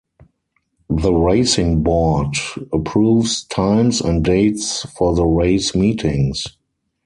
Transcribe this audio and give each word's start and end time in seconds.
The 0.89 1.13
Racing 1.13 1.83
Board 1.83 2.35
approves 2.73 3.43
times 3.43 4.01
and 4.01 4.23
dates 4.25 4.81
for 4.97 5.13
the 5.13 5.27
race 5.27 5.75
meetings. 5.75 6.43